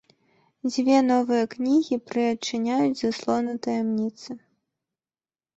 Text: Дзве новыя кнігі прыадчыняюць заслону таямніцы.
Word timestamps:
Дзве 0.71 0.97
новыя 1.09 1.43
кнігі 1.55 1.95
прыадчыняюць 2.09 2.99
заслону 3.03 3.53
таямніцы. 3.69 4.31